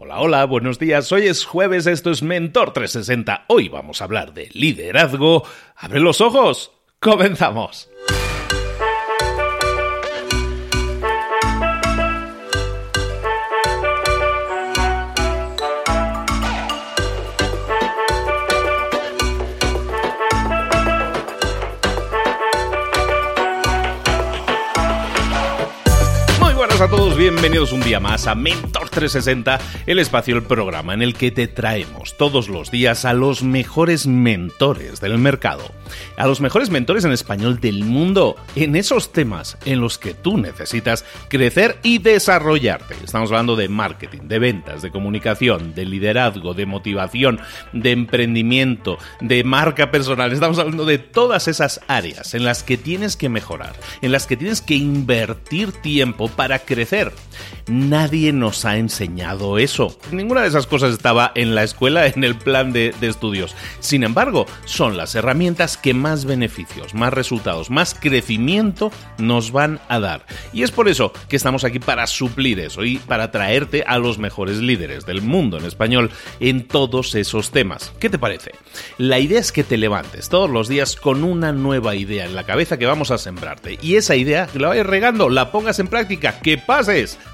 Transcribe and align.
Hola, 0.00 0.20
hola, 0.20 0.44
buenos 0.44 0.78
días. 0.78 1.10
Hoy 1.10 1.26
es 1.26 1.44
jueves, 1.44 1.88
esto 1.88 2.12
es 2.12 2.22
Mentor 2.22 2.72
360. 2.72 3.46
Hoy 3.48 3.68
vamos 3.68 4.00
a 4.00 4.04
hablar 4.04 4.32
de 4.32 4.48
liderazgo. 4.52 5.42
¡Abre 5.74 5.98
los 5.98 6.20
ojos! 6.20 6.70
¡Comenzamos! 7.00 7.90
Bienvenidos 27.18 27.72
un 27.72 27.80
día 27.80 27.98
más 27.98 28.28
a 28.28 28.36
Mentor 28.36 28.90
360, 28.90 29.58
el 29.86 29.98
espacio, 29.98 30.36
el 30.36 30.44
programa 30.44 30.94
en 30.94 31.02
el 31.02 31.14
que 31.14 31.32
te 31.32 31.48
traemos 31.48 32.16
todos 32.16 32.48
los 32.48 32.70
días 32.70 33.04
a 33.04 33.12
los 33.12 33.42
mejores 33.42 34.06
mentores 34.06 35.00
del 35.00 35.18
mercado, 35.18 35.64
a 36.16 36.28
los 36.28 36.40
mejores 36.40 36.70
mentores 36.70 37.04
en 37.04 37.10
español 37.10 37.58
del 37.58 37.82
mundo, 37.82 38.36
en 38.54 38.76
esos 38.76 39.12
temas 39.12 39.58
en 39.64 39.80
los 39.80 39.98
que 39.98 40.14
tú 40.14 40.38
necesitas 40.38 41.04
crecer 41.28 41.78
y 41.82 41.98
desarrollarte. 41.98 42.94
Estamos 43.02 43.32
hablando 43.32 43.56
de 43.56 43.68
marketing, 43.68 44.28
de 44.28 44.38
ventas, 44.38 44.80
de 44.80 44.92
comunicación, 44.92 45.74
de 45.74 45.86
liderazgo, 45.86 46.54
de 46.54 46.66
motivación, 46.66 47.40
de 47.72 47.90
emprendimiento, 47.90 48.96
de 49.20 49.42
marca 49.42 49.90
personal. 49.90 50.32
Estamos 50.32 50.60
hablando 50.60 50.84
de 50.84 50.98
todas 50.98 51.48
esas 51.48 51.80
áreas 51.88 52.34
en 52.34 52.44
las 52.44 52.62
que 52.62 52.76
tienes 52.76 53.16
que 53.16 53.28
mejorar, 53.28 53.74
en 54.02 54.12
las 54.12 54.28
que 54.28 54.36
tienes 54.36 54.60
que 54.60 54.76
invertir 54.76 55.72
tiempo 55.72 56.28
para 56.28 56.60
crecer. 56.60 57.07
Nadie 57.66 58.32
nos 58.32 58.64
ha 58.64 58.78
enseñado 58.78 59.58
eso. 59.58 59.98
Ninguna 60.10 60.42
de 60.42 60.48
esas 60.48 60.66
cosas 60.66 60.92
estaba 60.92 61.32
en 61.34 61.54
la 61.54 61.62
escuela, 61.62 62.06
en 62.14 62.24
el 62.24 62.36
plan 62.36 62.72
de, 62.72 62.94
estudios. 63.00 63.54
Sin 63.80 64.02
embargo, 64.02 64.46
son 64.64 64.96
las 64.96 65.14
herramientas 65.14 65.76
que 65.76 65.94
más 65.94 66.24
beneficios, 66.24 66.94
más 66.94 67.12
resultados, 67.12 67.70
más 67.70 67.94
crecimiento 67.94 68.90
nos 69.18 69.52
van 69.52 69.80
a 69.88 70.00
dar. 70.00 70.26
Y 70.52 70.62
es 70.62 70.70
por 70.70 70.88
eso 70.88 71.12
que 71.28 71.36
estamos 71.36 71.64
aquí 71.64 71.78
para 71.78 72.06
suplir 72.06 72.60
eso 72.60 72.84
y 72.84 72.98
para 72.98 73.30
traerte 73.30 73.84
a 73.86 73.98
los 73.98 74.18
mejores 74.18 74.58
líderes 74.58 75.06
del 75.06 75.22
mundo 75.22 75.58
en 75.58 75.64
español 75.64 76.10
en 76.40 76.66
todos 76.66 77.14
esos 77.14 77.50
temas. 77.50 77.92
¿Qué 77.98 78.10
te 78.10 78.18
parece? 78.18 78.52
La 78.96 79.18
idea 79.18 79.40
es 79.40 79.52
que 79.52 79.64
te 79.64 79.76
levantes 79.76 80.28
todos 80.28 80.50
los 80.50 80.68
días 80.68 80.96
con 80.96 81.24
una 81.24 81.52
nueva 81.52 81.94
idea 81.94 82.24
en 82.24 82.34
la 82.34 82.44
cabeza 82.44 82.78
que 82.78 82.86
vamos 82.86 83.10
a 83.10 83.18
sembrarte. 83.18 83.78
Y 83.82 83.96
esa 83.96 84.16
idea, 84.16 84.46
que 84.46 84.58
la 84.58 84.68
vayas 84.68 84.86
regando, 84.86 85.28
la 85.28 85.52
pongas 85.52 85.78
en 85.78 85.88
práctica, 85.88 86.40
que 86.40 86.58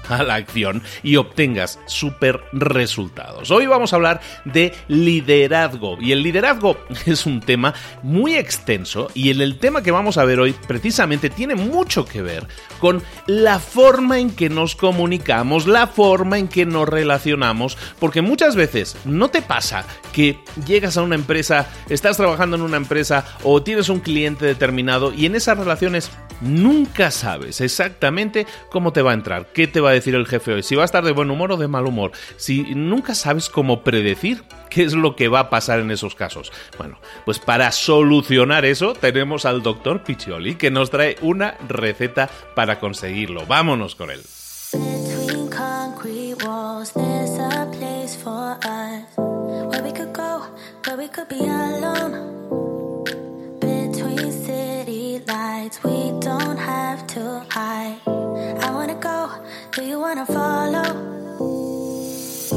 a 0.09 0.23
la 0.23 0.35
acción 0.35 0.83
y 1.01 1.15
obtengas 1.15 1.79
super 1.87 2.43
resultados. 2.51 3.49
Hoy 3.49 3.65
vamos 3.65 3.91
a 3.91 3.95
hablar 3.95 4.21
de 4.45 4.73
liderazgo 4.87 5.97
y 5.99 6.11
el 6.11 6.21
liderazgo 6.21 6.77
es 7.05 7.25
un 7.25 7.39
tema 7.39 7.73
muy 8.03 8.35
extenso 8.35 9.09
y 9.13 9.29
el 9.29 9.57
tema 9.57 9.81
que 9.81 9.91
vamos 9.91 10.17
a 10.17 10.25
ver 10.25 10.39
hoy 10.39 10.53
precisamente 10.67 11.29
tiene 11.29 11.55
mucho 11.55 12.05
que 12.05 12.21
ver 12.21 12.47
con 12.79 13.01
la 13.25 13.59
forma 13.59 14.19
en 14.19 14.29
que 14.35 14.49
nos 14.49 14.75
comunicamos, 14.75 15.65
la 15.65 15.87
forma 15.87 16.37
en 16.37 16.47
que 16.47 16.65
nos 16.65 16.87
relacionamos, 16.87 17.77
porque 17.99 18.21
muchas 18.21 18.55
veces 18.55 18.95
no 19.05 19.29
te 19.29 19.41
pasa 19.41 19.85
que 20.13 20.37
llegas 20.67 20.97
a 20.97 21.01
una 21.01 21.15
empresa, 21.15 21.67
estás 21.89 22.17
trabajando 22.17 22.55
en 22.55 22.61
una 22.61 22.77
empresa 22.77 23.25
o 23.43 23.63
tienes 23.63 23.89
un 23.89 23.99
cliente 23.99 24.45
determinado 24.45 25.11
y 25.13 25.25
en 25.25 25.35
esas 25.35 25.57
relaciones 25.57 26.11
nunca 26.41 27.11
sabes 27.11 27.61
exactamente 27.61 28.45
cómo 28.69 28.93
te 28.93 29.01
va 29.01 29.11
a 29.11 29.15
entrar, 29.15 29.47
qué 29.55 29.67
te 29.67 29.79
va 29.79 29.89
a 29.89 29.93
decir 29.93 30.13
el 30.13 30.27
jefe 30.27 30.53
hoy, 30.53 30.63
si 30.63 30.75
va 30.75 30.83
a 30.83 30.85
estar 30.85 31.03
de 31.03 31.13
buen 31.13 31.31
humor 31.31 31.53
o 31.53 31.57
de 31.57 31.69
mal 31.69 31.87
humor, 31.87 32.11
si 32.35 32.75
nunca 32.75 33.15
sabes 33.15 33.49
cómo 33.49 33.83
predecir 33.83 34.43
qué 34.69 34.83
es 34.83 34.93
lo 34.93 35.15
que 35.15 35.29
va 35.29 35.39
a 35.39 35.49
pasar 35.49 35.79
en 35.79 35.89
esos 35.89 36.13
casos. 36.13 36.51
Bueno, 36.77 36.99
pues 37.23 37.39
para 37.39 37.71
solucionar 37.71 38.65
eso 38.65 38.93
tenemos 38.93 39.45
al 39.45 39.63
doctor 39.63 40.03
Piccioli 40.03 40.55
que 40.55 40.69
nos 40.69 40.91
trae 40.91 41.15
una 41.21 41.55
receta 41.67 42.29
para 42.53 42.79
conseguirlo. 42.79 43.45
Vámonos 43.47 43.95
con 43.95 44.11
él. 44.11 44.21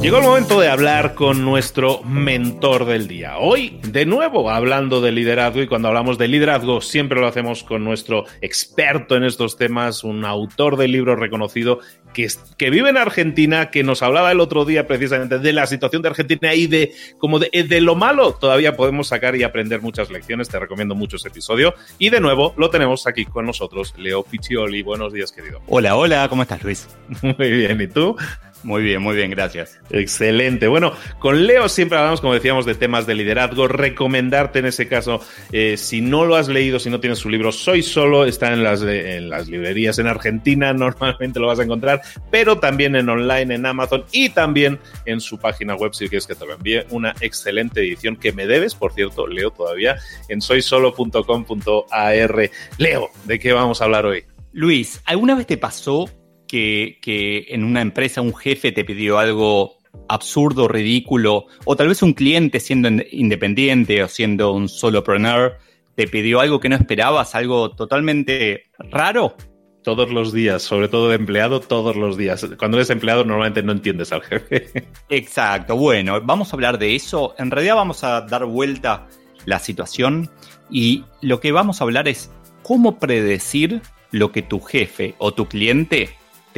Llegó 0.00 0.18
el 0.18 0.22
momento 0.22 0.60
de 0.60 0.68
hablar 0.68 1.14
con 1.14 1.44
nuestro 1.44 2.02
mentor 2.04 2.84
del 2.84 3.08
día. 3.08 3.36
Hoy, 3.38 3.80
de 3.82 4.06
nuevo, 4.06 4.48
hablando 4.48 5.00
de 5.00 5.10
liderazgo, 5.10 5.60
y 5.60 5.66
cuando 5.66 5.88
hablamos 5.88 6.18
de 6.18 6.28
liderazgo, 6.28 6.80
siempre 6.80 7.20
lo 7.20 7.26
hacemos 7.26 7.64
con 7.64 7.82
nuestro 7.82 8.24
experto 8.40 9.16
en 9.16 9.24
estos 9.24 9.56
temas, 9.56 10.04
un 10.04 10.24
autor 10.24 10.76
de 10.76 10.86
libros 10.86 11.18
reconocido 11.18 11.80
que, 12.14 12.28
que 12.56 12.70
vive 12.70 12.88
en 12.90 12.96
Argentina, 12.96 13.70
que 13.70 13.82
nos 13.82 14.02
hablaba 14.02 14.30
el 14.30 14.38
otro 14.40 14.64
día 14.64 14.86
precisamente 14.86 15.40
de 15.40 15.52
la 15.52 15.66
situación 15.66 16.00
de 16.02 16.08
Argentina 16.08 16.54
y 16.54 16.68
de 16.68 16.92
como 17.18 17.40
de, 17.40 17.50
de 17.50 17.80
lo 17.80 17.96
malo. 17.96 18.34
Todavía 18.34 18.76
podemos 18.76 19.08
sacar 19.08 19.34
y 19.34 19.42
aprender 19.42 19.82
muchas 19.82 20.10
lecciones. 20.10 20.48
Te 20.48 20.60
recomiendo 20.60 20.94
mucho 20.94 21.16
ese 21.16 21.28
episodio. 21.28 21.74
Y 21.98 22.10
de 22.10 22.20
nuevo, 22.20 22.54
lo 22.56 22.70
tenemos 22.70 23.06
aquí 23.08 23.24
con 23.24 23.46
nosotros, 23.46 23.94
Leo 23.98 24.22
Piccioli. 24.22 24.82
Buenos 24.82 25.12
días, 25.12 25.32
querido. 25.32 25.60
Hola, 25.66 25.96
hola, 25.96 26.28
¿cómo 26.28 26.42
estás, 26.42 26.62
Luis? 26.62 26.88
Muy 27.22 27.50
bien, 27.50 27.80
¿y 27.80 27.88
tú? 27.88 28.16
Muy 28.64 28.82
bien, 28.82 29.00
muy 29.00 29.14
bien, 29.14 29.30
gracias. 29.30 29.78
Excelente. 29.90 30.66
Bueno, 30.66 30.92
con 31.20 31.46
Leo 31.46 31.68
siempre 31.68 31.96
hablamos, 31.96 32.20
como 32.20 32.34
decíamos, 32.34 32.66
de 32.66 32.74
temas 32.74 33.06
de 33.06 33.14
liderazgo. 33.14 33.68
Recomendarte 33.68 34.58
en 34.58 34.66
ese 34.66 34.88
caso, 34.88 35.20
eh, 35.52 35.76
si 35.76 36.00
no 36.00 36.24
lo 36.24 36.34
has 36.34 36.48
leído, 36.48 36.80
si 36.80 36.90
no 36.90 36.98
tienes 36.98 37.20
su 37.20 37.30
libro, 37.30 37.52
Soy 37.52 37.82
Solo, 37.82 38.24
está 38.24 38.52
en 38.52 38.64
las, 38.64 38.82
en 38.82 39.30
las 39.30 39.48
librerías 39.48 39.98
en 39.98 40.08
Argentina, 40.08 40.72
normalmente 40.72 41.38
lo 41.38 41.46
vas 41.46 41.60
a 41.60 41.62
encontrar, 41.62 42.02
pero 42.30 42.58
también 42.58 42.96
en 42.96 43.08
online, 43.08 43.54
en 43.54 43.64
Amazon 43.64 44.04
y 44.10 44.30
también 44.30 44.80
en 45.04 45.20
su 45.20 45.38
página 45.38 45.76
web, 45.76 45.94
si 45.94 46.08
quieres 46.08 46.26
que 46.26 46.34
te 46.34 46.44
lo 46.44 46.54
envíe. 46.54 46.84
Una 46.90 47.14
excelente 47.20 47.80
edición 47.80 48.16
que 48.16 48.32
me 48.32 48.46
debes, 48.46 48.74
por 48.74 48.92
cierto, 48.92 49.26
Leo 49.26 49.50
todavía, 49.50 49.98
en 50.28 50.40
soysolo.com.ar. 50.40 52.50
Leo, 52.78 53.10
¿de 53.24 53.38
qué 53.38 53.52
vamos 53.52 53.80
a 53.80 53.84
hablar 53.84 54.06
hoy? 54.06 54.24
Luis, 54.52 55.00
¿alguna 55.04 55.36
vez 55.36 55.46
te 55.46 55.56
pasó 55.56 56.10
que, 56.48 57.46
en 57.48 57.64
una 57.64 57.82
empresa 57.82 58.20
un 58.20 58.34
jefe 58.34 58.72
te 58.72 58.84
pidió 58.84 59.18
algo 59.18 59.76
absurdo, 60.08 60.68
ridículo, 60.68 61.46
o 61.64 61.76
tal 61.76 61.88
vez 61.88 62.02
un 62.02 62.14
cliente 62.14 62.60
siendo 62.60 62.88
independiente 63.10 64.02
o 64.02 64.08
siendo 64.08 64.52
un 64.52 64.68
solopreneur 64.68 65.58
te 65.94 66.06
pidió 66.06 66.40
algo 66.40 66.60
que 66.60 66.68
no 66.68 66.76
esperabas, 66.76 67.34
algo 67.34 67.70
totalmente 67.70 68.64
raro. 68.78 69.36
Todos 69.82 70.10
los 70.10 70.32
días, 70.32 70.62
sobre 70.62 70.88
todo 70.88 71.08
de 71.08 71.16
empleado, 71.16 71.60
todos 71.60 71.96
los 71.96 72.16
días. 72.16 72.46
Cuando 72.58 72.76
eres 72.76 72.90
empleado 72.90 73.24
normalmente 73.24 73.62
no 73.62 73.72
entiendes 73.72 74.12
al 74.12 74.22
jefe. 74.22 74.68
Exacto, 75.08 75.76
bueno, 75.76 76.20
vamos 76.20 76.52
a 76.52 76.56
hablar 76.56 76.78
de 76.78 76.94
eso. 76.94 77.34
En 77.38 77.50
realidad 77.50 77.76
vamos 77.76 78.04
a 78.04 78.20
dar 78.22 78.44
vuelta 78.44 79.08
la 79.44 79.58
situación 79.58 80.30
y 80.70 81.04
lo 81.20 81.40
que 81.40 81.52
vamos 81.52 81.80
a 81.80 81.84
hablar 81.84 82.06
es 82.06 82.30
cómo 82.62 82.98
predecir 82.98 83.80
lo 84.10 84.30
que 84.30 84.42
tu 84.42 84.60
jefe 84.60 85.14
o 85.18 85.32
tu 85.32 85.46
cliente 85.46 86.10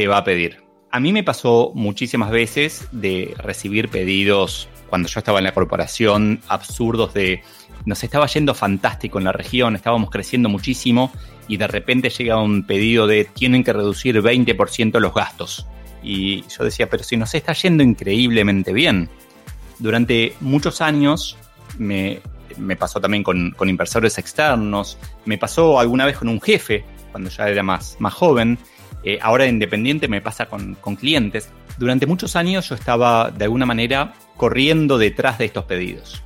va 0.06 0.18
a 0.18 0.24
pedir. 0.24 0.62
A 0.90 0.98
mí 0.98 1.12
me 1.12 1.22
pasó 1.22 1.72
muchísimas 1.74 2.30
veces 2.30 2.88
de 2.90 3.34
recibir 3.38 3.88
pedidos 3.88 4.68
cuando 4.88 5.08
yo 5.08 5.20
estaba 5.20 5.38
en 5.38 5.44
la 5.44 5.54
corporación, 5.54 6.40
absurdos 6.48 7.14
de 7.14 7.42
nos 7.86 8.02
estaba 8.04 8.26
yendo 8.26 8.54
fantástico 8.54 9.18
en 9.18 9.24
la 9.24 9.32
región, 9.32 9.74
estábamos 9.74 10.10
creciendo 10.10 10.48
muchísimo 10.48 11.12
y 11.48 11.56
de 11.56 11.66
repente 11.66 12.10
llega 12.10 12.40
un 12.40 12.64
pedido 12.64 13.06
de 13.06 13.24
tienen 13.24 13.64
que 13.64 13.72
reducir 13.72 14.20
20% 14.20 14.98
los 14.98 15.14
gastos. 15.14 15.66
Y 16.02 16.42
yo 16.48 16.64
decía, 16.64 16.88
pero 16.88 17.04
si 17.04 17.16
nos 17.16 17.34
está 17.34 17.52
yendo 17.52 17.82
increíblemente 17.82 18.72
bien. 18.72 19.08
Durante 19.78 20.34
muchos 20.40 20.80
años 20.80 21.38
me, 21.78 22.20
pasó 22.78 23.00
también 23.00 23.22
con, 23.22 23.52
con, 23.52 23.68
inversores 23.68 24.18
externos, 24.18 24.98
me 25.24 25.38
pasó 25.38 25.80
alguna 25.80 26.04
vez 26.04 26.18
con 26.18 26.28
un 26.28 26.40
jefe, 26.40 26.84
cuando 27.12 27.30
ya 27.30 27.48
era 27.48 27.62
más, 27.62 27.96
más 27.98 28.12
joven, 28.12 28.58
eh, 29.02 29.18
ahora 29.22 29.46
independiente 29.46 30.08
me 30.08 30.20
pasa 30.20 30.46
con, 30.46 30.76
clientes. 30.96 31.50
Durante 31.78 32.06
muchos 32.06 32.36
años 32.36 32.68
yo 32.68 32.74
estaba 32.74 33.30
de 33.30 33.44
alguna 33.44 33.66
manera 33.66 34.12
corriendo 34.36 34.98
detrás 34.98 35.38
de 35.38 35.46
estos 35.46 35.64
pedidos. 35.64 36.22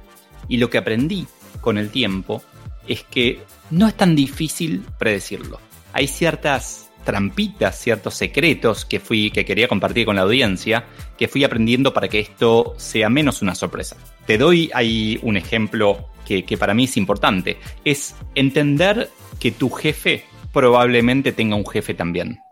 Y 0.49 0.57
lo 0.59 0.71
que 0.71 0.79
aprendí 0.79 1.27
con 1.61 1.79
el 1.79 1.91
tiempo 1.91 2.43
es 2.87 3.05
que 3.05 3.41
no 3.71 3.87
es 3.87 3.95
tan 3.95 4.15
difícil 4.15 4.85
predecirlo. 4.99 5.61
Hay 5.93 6.09
ciertas 6.09 6.91
trampitas, 7.05 7.79
ciertos 7.79 8.15
secretos 8.15 8.85
que 8.85 8.99
fui 8.99 9.31
que 9.31 9.45
quería 9.45 9.69
compartir 9.69 10.07
con 10.07 10.17
la 10.17 10.23
audiencia, 10.23 10.85
que 11.17 11.29
fui 11.29 11.45
aprendiendo 11.45 11.93
para 11.93 12.09
que 12.09 12.19
esto 12.19 12.75
sea 12.79 13.09
menos 13.09 13.43
una 13.43 13.55
sorpresa. 13.55 13.97
Te 14.27 14.39
doy 14.39 14.71
ahí 14.75 15.19
un 15.23 15.37
ejemplo 15.37 16.09
que 16.27 16.57
para 16.59 16.73
mí 16.73 16.85
es 16.85 16.97
importante. 16.97 17.59
Es 17.85 18.17
entender 18.35 19.11
que 19.39 19.51
tu 19.51 19.69
jefe 19.71 20.25
probablemente 20.53 21.33
tenga 21.33 21.57
un 21.57 21.67
jefe 21.67 21.93
también. 21.93 22.44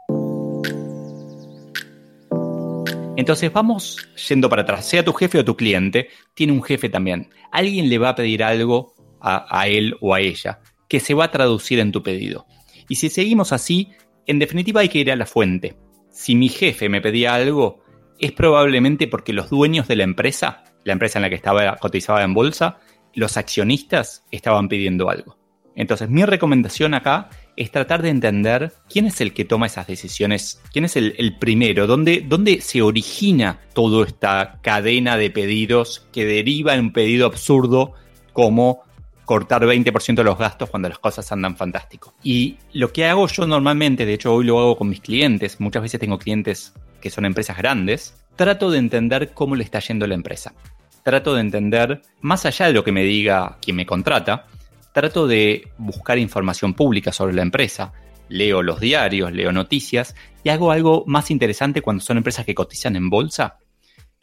Entonces 3.14 3.52
vamos 3.52 4.08
yendo 4.28 4.48
para 4.48 4.62
atrás, 4.62 4.86
sea 4.86 5.04
tu 5.04 5.12
jefe 5.12 5.38
o 5.38 5.44
tu 5.44 5.54
cliente, 5.54 6.08
tiene 6.32 6.54
un 6.54 6.62
jefe 6.62 6.88
también. 6.88 7.28
Alguien 7.50 7.90
le 7.90 7.98
va 7.98 8.10
a 8.10 8.14
pedir 8.14 8.42
algo 8.42 8.94
a, 9.20 9.68
él 9.68 9.96
o 10.00 10.14
a 10.14 10.20
ella 10.20 10.60
que 10.88 10.98
se 10.98 11.14
va 11.14 11.24
a 11.24 11.30
traducir 11.30 11.78
en 11.78 11.92
tu 11.92 12.02
pedido. 12.02 12.46
Y 12.88 12.96
si 12.96 13.10
seguimos 13.10 13.52
así, 13.52 13.90
en 14.26 14.38
definitiva 14.38 14.80
hay 14.80 14.88
que 14.88 14.98
ir 14.98 15.12
a 15.12 15.16
la 15.16 15.26
fuente. 15.26 15.76
Si 16.10 16.34
mi 16.34 16.48
jefe 16.48 16.88
me 16.88 17.02
pedía 17.02 17.34
algo, 17.34 17.82
es 18.18 18.32
probablemente 18.32 19.06
porque 19.08 19.32
los 19.34 19.50
dueños 19.50 19.88
de 19.88 19.96
la 19.96 20.04
empresa, 20.04 20.64
la 20.84 20.94
empresa 20.94 21.18
en 21.18 21.22
la 21.22 21.28
que 21.28 21.36
estaba 21.36 21.76
cotizada 21.76 22.24
en 22.24 22.34
bolsa, 22.34 22.78
los 23.14 23.36
accionistas 23.36 24.24
estaban 24.30 24.68
pidiendo 24.68 25.10
algo. 25.10 25.38
Entonces 25.76 26.08
mi 26.08 26.24
recomendación 26.24 26.94
acá 26.94 27.28
es 27.56 27.70
tratar 27.70 28.02
de 28.02 28.08
entender 28.08 28.72
quién 28.88 29.06
es 29.06 29.20
el 29.20 29.32
que 29.32 29.44
toma 29.44 29.66
esas 29.66 29.86
decisiones, 29.86 30.62
quién 30.72 30.84
es 30.84 30.96
el, 30.96 31.36
primero, 31.38 31.86
dónde, 31.86 32.24
dónde 32.26 32.60
se 32.60 32.82
origina 32.82 33.60
toda 33.74 34.06
esta 34.06 34.58
cadena 34.62 35.16
de 35.16 35.30
pedidos 35.30 36.06
que 36.12 36.24
deriva 36.24 36.74
en 36.74 36.80
un 36.80 36.92
pedido 36.92 37.26
absurdo 37.26 37.92
como 38.32 38.82
cortar 39.24 39.62
20% 39.62 40.14
de 40.14 40.24
los 40.24 40.38
gastos 40.38 40.68
cuando 40.70 40.88
las 40.88 40.98
cosas 40.98 41.30
andan 41.32 41.56
fantástico. 41.56 42.14
Y 42.22 42.56
lo 42.72 42.92
que 42.92 43.06
hago 43.06 43.26
yo 43.28 43.46
normalmente, 43.46 44.04
de 44.04 44.14
hecho 44.14 44.34
hoy 44.34 44.44
lo 44.44 44.58
hago 44.58 44.76
con 44.76 44.88
mis 44.88 45.00
clientes, 45.00 45.60
muchas 45.60 45.82
veces 45.82 46.00
tengo 46.00 46.18
clientes 46.18 46.74
que 47.00 47.10
son 47.10 47.24
empresas 47.24 47.56
grandes, 47.56 48.14
trato 48.36 48.70
de 48.70 48.78
entender 48.78 49.32
cómo 49.34 49.56
le 49.56 49.64
está 49.64 49.80
yendo 49.80 50.06
la 50.06 50.14
empresa. 50.14 50.54
Trato 51.02 51.34
de 51.34 51.40
entender, 51.40 52.02
más 52.20 52.46
allá 52.46 52.66
de 52.66 52.72
lo 52.72 52.84
que 52.84 52.92
me 52.92 53.02
diga 53.02 53.58
quien 53.60 53.76
me 53.76 53.86
contrata, 53.86 54.46
trato 54.92 55.26
de 55.26 55.68
buscar 55.78 56.18
información 56.18 56.74
pública 56.74 57.12
sobre 57.12 57.34
la 57.34 57.42
empresa, 57.42 57.92
leo 58.28 58.62
los 58.62 58.80
diarios, 58.80 59.32
leo 59.32 59.52
noticias 59.52 60.14
y 60.44 60.50
hago 60.50 60.70
algo 60.70 61.04
más 61.06 61.30
interesante 61.30 61.82
cuando 61.82 62.02
son 62.02 62.18
empresas 62.18 62.46
que 62.46 62.54
cotizan 62.54 62.96
en 62.96 63.10
bolsa. 63.10 63.58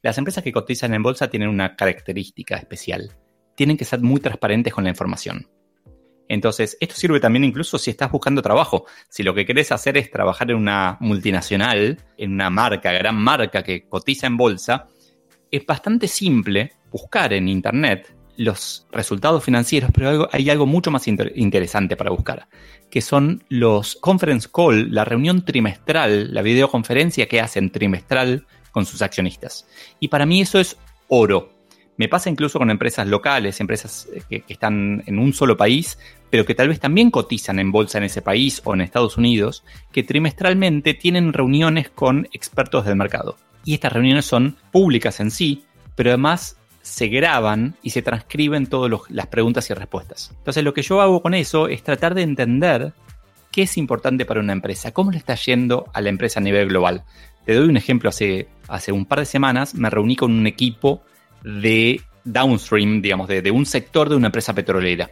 Las 0.01 0.18
empresas 0.18 0.44
que 0.44 0.51
cotizan 0.51 0.94
en 0.94 1.04
bolsa 1.04 1.30
tienen 1.30 1.50
una 1.50 1.75
característica 1.75 2.56
especial. 2.56 3.16
Tienen 3.56 3.77
que 3.77 3.86
ser 3.86 4.01
muy 4.01 4.21
transparentes 4.21 4.74
con 4.74 4.83
la 4.86 4.89
información. 4.92 5.50
Entonces, 6.30 6.77
esto 6.80 6.95
sirve 6.95 7.19
también 7.19 7.44
incluso 7.44 7.77
si 7.77 7.89
estás 7.89 8.12
buscando 8.12 8.42
trabajo. 8.42 8.86
Si 9.10 9.24
lo 9.24 9.33
que 9.33 9.45
querés 9.45 9.72
hacer 9.72 9.98
es 9.98 10.12
trabajar 10.12 10.51
en 10.51 10.57
una 10.57 10.98
multinacional, 11.01 11.98
en 12.18 12.33
una 12.33 12.51
marca, 12.51 12.92
gran 12.92 13.15
marca 13.15 13.63
que 13.63 13.88
cotiza 13.89 14.27
en 14.27 14.38
bolsa, 14.38 14.88
es 15.51 15.65
bastante 15.65 16.07
simple 16.07 16.72
buscar 16.92 17.33
en 17.33 17.48
Internet 17.48 18.15
los 18.39 18.88
resultados 18.94 19.44
financieros, 19.44 19.91
pero 19.94 20.30
hay 20.31 20.50
algo 20.50 20.65
mucho 20.65 20.91
más 20.91 21.09
interesante 21.09 21.97
para 21.97 22.09
buscar, 22.09 22.47
que 22.89 23.01
son 23.01 23.44
los 23.50 23.97
conference 23.97 24.47
call, 24.50 24.94
la 24.94 25.03
reunión 25.03 25.44
trimestral, 25.44 26.33
la 26.33 26.41
videoconferencia 26.41 27.27
que 27.27 27.41
hacen 27.41 27.69
trimestral 27.69 28.45
con 28.71 28.86
sus 28.86 29.01
accionistas. 29.01 29.68
Y 30.00 30.07
para 30.07 30.25
mí 30.25 30.39
eso 30.39 30.57
es 30.57 30.77
oro. 31.09 31.51
Me 31.97 32.07
pasa 32.07 32.30
incluso 32.30 32.59
con 32.59 32.69
empresas 32.69 33.06
locales, 33.07 33.59
empresas 33.59 34.07
eh, 34.13 34.21
que, 34.30 34.39
que 34.39 34.53
están 34.53 35.03
en 35.06 35.19
un 35.19 35.33
solo 35.33 35.57
país, 35.57 36.00
pero 36.30 36.45
que 36.45 36.56
tal 36.56 36.69
vez 36.69 36.80
también 36.80 37.12
cotizan 37.12 37.59
en 37.59 37.74
bolsa 37.74 37.97
en 37.97 38.06
ese 38.06 38.21
país 38.21 38.62
o 38.63 38.74
en 38.74 38.80
Estados 38.80 39.18
Unidos, 39.18 39.65
que 39.91 40.03
trimestralmente 40.03 40.94
tienen 40.94 41.33
reuniones 41.33 41.89
con 41.89 42.30
expertos 42.31 42.86
del 42.86 42.95
mercado. 42.95 43.36
Y 43.65 43.74
estas 43.74 43.91
reuniones 43.91 44.24
son 44.24 44.56
públicas 44.71 45.19
en 45.19 45.30
sí, 45.30 45.65
pero 45.97 46.12
además 46.12 46.56
se 46.81 47.07
graban 47.07 47.75
y 47.83 47.91
se 47.91 48.01
transcriben 48.01 48.67
todas 48.67 48.91
las 49.09 49.27
preguntas 49.27 49.69
y 49.69 49.73
respuestas. 49.73 50.31
Entonces 50.37 50.63
lo 50.63 50.73
que 50.73 50.81
yo 50.81 51.01
hago 51.01 51.21
con 51.21 51.33
eso 51.33 51.67
es 51.67 51.83
tratar 51.83 52.15
de 52.15 52.23
entender 52.23 52.93
qué 53.51 53.63
es 53.63 53.77
importante 53.77 54.25
para 54.25 54.39
una 54.39 54.53
empresa, 54.53 54.91
cómo 54.91 55.11
le 55.11 55.17
está 55.17 55.35
yendo 55.35 55.85
a 55.93 56.01
la 56.01 56.09
empresa 56.09 56.39
a 56.39 56.43
nivel 56.43 56.69
global. 56.69 57.03
Te 57.45 57.53
doy 57.53 57.67
un 57.67 57.77
ejemplo, 57.77 58.09
hace, 58.09 58.47
hace 58.67 58.91
un 58.91 59.05
par 59.05 59.19
de 59.19 59.25
semanas 59.25 59.75
me 59.75 59.89
reuní 59.89 60.15
con 60.15 60.31
un 60.31 60.47
equipo 60.47 61.03
de 61.43 62.01
downstream, 62.23 63.01
digamos, 63.01 63.27
de, 63.27 63.41
de 63.41 63.51
un 63.51 63.65
sector 63.65 64.09
de 64.09 64.15
una 64.15 64.27
empresa 64.27 64.53
petrolera. 64.53 65.09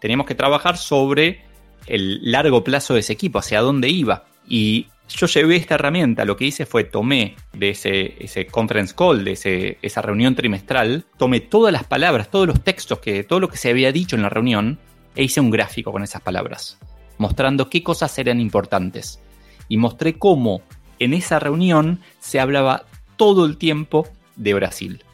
Teníamos 0.00 0.26
que 0.26 0.34
trabajar 0.34 0.76
sobre 0.76 1.44
el 1.86 2.30
largo 2.30 2.64
plazo 2.64 2.94
de 2.94 3.00
ese 3.00 3.12
equipo, 3.12 3.38
hacia 3.38 3.60
dónde 3.60 3.88
iba. 3.88 4.24
Y 4.46 4.88
yo 5.08 5.26
llevé 5.26 5.56
esta 5.56 5.74
herramienta, 5.74 6.24
lo 6.24 6.36
que 6.36 6.46
hice 6.46 6.66
fue 6.66 6.84
tomé 6.84 7.36
de 7.52 7.70
ese, 7.70 8.22
ese 8.22 8.46
conference 8.46 8.94
call, 8.94 9.24
de 9.24 9.32
ese, 9.32 9.78
esa 9.82 10.02
reunión 10.02 10.34
trimestral, 10.34 11.06
tomé 11.16 11.40
todas 11.40 11.72
las 11.72 11.84
palabras, 11.84 12.30
todos 12.30 12.46
los 12.46 12.62
textos, 12.62 12.98
que, 12.98 13.24
todo 13.24 13.40
lo 13.40 13.48
que 13.48 13.56
se 13.56 13.70
había 13.70 13.92
dicho 13.92 14.16
en 14.16 14.22
la 14.22 14.28
reunión, 14.28 14.78
e 15.14 15.24
hice 15.24 15.40
un 15.40 15.50
gráfico 15.50 15.90
con 15.92 16.02
esas 16.02 16.22
palabras, 16.22 16.78
mostrando 17.16 17.70
qué 17.70 17.82
cosas 17.82 18.16
eran 18.18 18.40
importantes. 18.40 19.20
Y 19.68 19.76
mostré 19.76 20.14
cómo 20.18 20.62
en 20.98 21.14
esa 21.14 21.38
reunión 21.38 22.00
se 22.20 22.40
hablaba 22.40 22.84
todo 23.16 23.44
el 23.44 23.56
tiempo 23.56 24.06
de 24.36 24.54
Brasil. 24.54 25.04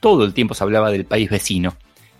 Todo 0.00 0.24
el 0.24 0.32
tiempo 0.32 0.54
se 0.54 0.64
hablaba 0.64 0.90
del 0.90 1.04
país 1.04 1.28
vecino. 1.28 1.76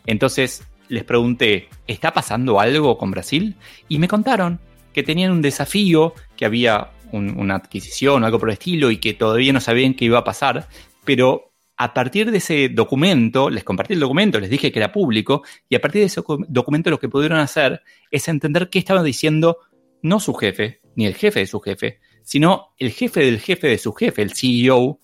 Entonces 0.06 0.64
les 0.88 1.04
pregunté, 1.04 1.68
¿está 1.86 2.12
pasando 2.12 2.60
algo 2.60 2.98
con 2.98 3.10
Brasil? 3.10 3.56
Y 3.88 3.98
me 3.98 4.08
contaron 4.08 4.60
que 4.92 5.02
tenían 5.02 5.30
un 5.30 5.40
desafío, 5.40 6.14
que 6.36 6.44
había 6.44 6.90
una 7.12 7.56
adquisición 7.56 8.22
o 8.22 8.26
algo 8.26 8.38
por 8.38 8.48
el 8.48 8.54
estilo 8.54 8.90
y 8.90 8.98
que 8.98 9.14
todavía 9.14 9.52
no 9.52 9.60
sabían 9.60 9.94
qué 9.94 10.06
iba 10.06 10.18
a 10.18 10.24
pasar, 10.24 10.68
pero 11.04 11.52
a 11.76 11.94
partir 11.94 12.30
de 12.30 12.38
ese 12.38 12.68
documento, 12.68 13.48
les 13.48 13.64
compartí 13.64 13.94
el 13.94 14.00
documento, 14.00 14.38
les 14.38 14.50
dije 14.50 14.70
que 14.70 14.78
era 14.78 14.92
público, 14.92 15.42
y 15.66 15.76
a 15.76 15.80
partir 15.80 16.00
de 16.00 16.06
ese 16.08 16.22
documento 16.48 16.90
lo 16.90 17.00
que 17.00 17.08
pudieron 17.08 17.38
hacer 17.38 17.82
es 18.10 18.28
entender 18.28 18.68
qué 18.68 18.78
estaba 18.78 19.02
diciendo 19.02 19.56
no 20.02 20.20
su 20.20 20.34
jefe, 20.34 20.82
ni 20.94 21.06
el 21.06 21.14
jefe 21.14 21.40
de 21.40 21.46
su 21.46 21.58
jefe, 21.60 22.00
sino 22.22 22.74
el 22.78 22.90
jefe 22.90 23.20
del 23.20 23.40
jefe 23.40 23.68
de 23.68 23.78
su 23.78 23.94
jefe, 23.94 24.20
el 24.20 24.34
CEO, 24.34 25.00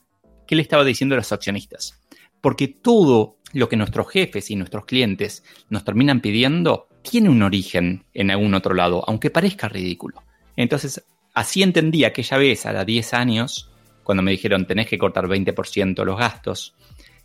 qué 0.47 0.55
le 0.55 0.63
estaba 0.63 0.85
diciendo 0.85 1.15
a 1.15 1.19
los 1.19 1.33
accionistas. 1.33 2.03
Porque 2.43 2.69
todo 2.69 3.39
lo 3.55 3.69
que 3.71 3.77
nuestros 3.77 4.11
jefes 4.11 4.51
y 4.51 4.57
nuestros 4.57 4.85
clientes 4.85 5.45
nos 5.71 5.83
terminan 5.83 6.21
pidiendo 6.21 6.89
tiene 7.03 7.31
un 7.31 7.43
origen 7.43 8.05
en 8.13 8.31
algún 8.31 8.53
otro 8.53 8.75
lado, 8.75 9.03
aunque 9.07 9.31
parezca 9.31 9.69
ridículo. 9.69 10.23
Entonces, 10.57 11.05
Así 11.37 11.63
entendí 11.63 12.03
aquella 12.05 12.39
vez, 12.39 12.65
a 12.65 12.73
los 12.73 12.87
10 12.87 13.13
años, 13.13 13.71
cuando 14.05 14.23
me 14.23 14.31
dijeron 14.31 14.67
tenés 14.67 14.87
que 14.87 14.97
cortar 14.97 15.27
20% 15.27 16.03
los 16.03 16.19
gastos, 16.19 16.75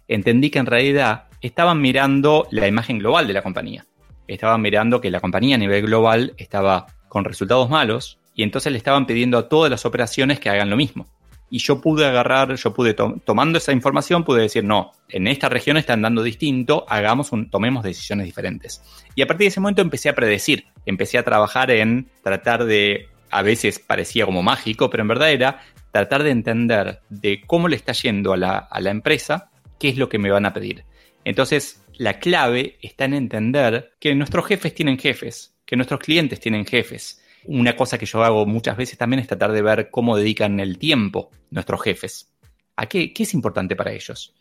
entendí 0.05 0.49
que 0.49 0.59
en 0.59 0.65
realidad 0.65 1.29
estaban 1.39 1.79
mirando 1.79 2.45
la 2.51 2.67
imagen 2.67 2.99
global 2.99 3.25
de 3.25 3.31
la 3.31 3.41
compañía. 3.41 3.85
Estaban 4.27 4.61
mirando 4.61 4.99
que 4.99 5.11
la 5.11 5.21
compañía 5.21 5.55
a 5.55 5.59
nivel 5.59 5.83
global 5.83 6.33
estaba 6.35 6.87
con 7.07 7.23
resultados 7.23 7.69
malos 7.69 8.19
y 8.35 8.43
entonces 8.43 8.73
le 8.73 8.79
estaban 8.79 9.05
pidiendo 9.05 9.37
a 9.37 9.47
todas 9.47 9.71
las 9.71 9.85
operaciones 9.85 10.41
que 10.41 10.49
hagan 10.49 10.69
lo 10.69 10.75
mismo. 10.75 11.07
Y 11.49 11.59
yo 11.59 11.79
pude 11.79 12.05
agarrar, 12.05 12.53
yo 12.55 12.73
pude, 12.73 12.93
tomando 12.93 13.59
esa 13.59 13.71
información, 13.71 14.25
pude 14.25 14.41
decir, 14.41 14.65
no, 14.65 14.91
en 15.07 15.27
esta 15.27 15.47
región 15.47 15.77
están 15.77 16.01
dando 16.01 16.21
distinto, 16.21 16.85
hagamos 16.89 17.31
un, 17.31 17.49
tomemos 17.49 17.81
decisiones 17.81 18.25
diferentes. 18.25 18.81
Y 19.15 19.21
a 19.21 19.27
partir 19.27 19.45
de 19.45 19.49
ese 19.49 19.61
momento 19.61 19.81
empecé 19.81 20.09
a 20.09 20.15
predecir, 20.15 20.65
empecé 20.85 21.17
a 21.17 21.23
trabajar 21.23 21.71
en 21.71 22.09
tratar 22.23 22.65
de 22.65 23.07
a 23.31 23.41
veces 23.41 23.79
parecía 23.79 24.25
como 24.25 24.43
mágico, 24.43 24.89
pero 24.89 25.01
en 25.01 25.07
verdad 25.07 25.31
era 25.31 25.61
tratar 25.91 26.23
de 26.23 26.31
entender 26.31 27.01
de 27.09 27.41
cómo 27.45 27.67
le 27.67 27.75
está 27.75 27.93
yendo 27.93 28.33
a 28.33 28.37
la, 28.37 28.91
empresa, 28.91 29.51
qué 29.79 29.89
es 29.89 29.97
lo 29.97 30.09
que 30.09 30.19
me 30.19 30.31
van 30.31 30.45
a 30.45 30.53
pedir. 30.53 30.85
Entonces, 31.23 31.83
la 31.97 32.19
clave 32.19 32.77
está 32.81 33.05
en 33.05 33.13
entender 33.13 33.93
que 33.99 34.15
nuestros 34.15 34.45
jefes 34.45 34.73
tienen 34.73 34.97
jefes, 34.97 35.55
que 35.65 35.75
nuestros 35.75 35.99
clientes 35.99 36.39
tienen 36.39 36.65
jefes. 36.65 37.23
Una 37.45 37.75
cosa 37.75 37.97
que 37.97 38.05
yo 38.05 38.23
hago 38.23 38.45
muchas 38.45 38.77
veces 38.77 38.97
también 38.97 39.19
es 39.19 39.27
tratar 39.27 39.51
de 39.51 39.61
ver 39.61 39.89
cómo 39.89 40.17
dedican 40.17 40.59
el 40.59 40.77
tiempo 40.77 41.31
nuestros 41.49 41.81
jefes. 41.81 42.33
¿A 42.75 42.87
qué, 42.87 43.13
qué 43.13 43.23
es 43.23 43.33
importante 43.33 43.75
para 43.75 43.91
ellos? 43.91 44.33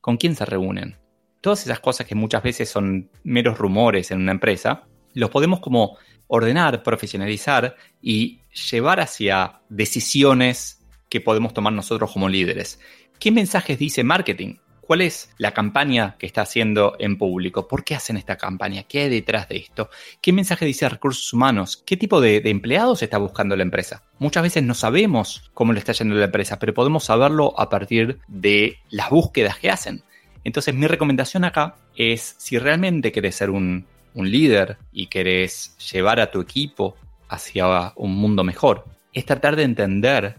¿Con 0.00 0.16
quién 0.16 0.34
se 0.34 0.44
reúnen? 0.44 0.96
Todas 1.40 1.64
esas 1.64 1.80
cosas 1.80 2.06
que 2.06 2.14
muchas 2.14 2.42
veces 2.42 2.68
son 2.68 3.10
meros 3.22 3.58
rumores 3.58 4.10
en 4.10 4.20
una 4.20 4.32
empresa, 4.32 4.84
los 5.14 5.30
podemos 5.30 5.60
como 5.60 5.96
ordenar, 6.28 6.82
profesionalizar 6.82 7.76
y 8.02 8.40
llevar 8.70 9.00
hacia 9.00 9.60
decisiones 9.68 10.84
que 11.08 11.20
podemos 11.20 11.54
tomar 11.54 11.72
nosotros 11.72 12.12
como 12.12 12.28
líderes. 12.28 12.80
¿Qué 13.18 13.30
mensajes 13.30 13.78
dice 13.78 14.04
marketing? 14.04 14.56
¿Cuál 14.80 15.00
es 15.00 15.30
la 15.38 15.52
campaña 15.52 16.14
que 16.16 16.26
está 16.26 16.42
haciendo 16.42 16.94
en 17.00 17.18
público? 17.18 17.66
¿Por 17.66 17.82
qué 17.82 17.96
hacen 17.96 18.16
esta 18.16 18.36
campaña? 18.36 18.84
¿Qué 18.84 19.00
hay 19.00 19.08
detrás 19.10 19.48
de 19.48 19.56
esto? 19.56 19.90
¿Qué 20.20 20.32
mensaje 20.32 20.64
dice 20.64 20.88
recursos 20.88 21.32
humanos? 21.32 21.82
¿Qué 21.84 21.96
tipo 21.96 22.20
de, 22.20 22.36
empleados 22.44 23.02
está 23.02 23.18
buscando 23.18 23.56
la 23.56 23.64
empresa? 23.64 24.04
Muchas 24.20 24.44
veces 24.44 24.62
no 24.62 24.74
sabemos 24.74 25.50
cómo 25.54 25.72
le 25.72 25.80
está 25.80 25.92
yendo 25.92 26.14
la 26.14 26.26
empresa, 26.26 26.60
pero 26.60 26.72
podemos 26.72 27.04
saberlo 27.04 27.58
a 27.58 27.68
partir 27.68 28.20
de 28.28 28.78
las 28.90 29.10
búsquedas 29.10 29.58
que 29.58 29.70
hacen. 29.70 30.04
Entonces 30.44 30.72
mi 30.72 30.86
recomendación 30.86 31.44
acá 31.44 31.74
es 31.96 32.36
si 32.38 32.56
realmente 32.56 33.10
querés 33.10 33.34
ser 33.34 33.50
un, 33.50 33.86
un 34.16 34.30
líder 34.30 34.78
y 34.92 35.06
querés 35.06 35.76
llevar 35.92 36.18
a 36.18 36.30
tu 36.30 36.40
equipo 36.40 36.96
hacia 37.28 37.92
un 37.96 38.16
mundo 38.16 38.42
mejor, 38.42 38.84
es 39.12 39.24
tratar 39.24 39.56
de 39.56 39.62
entender 39.62 40.36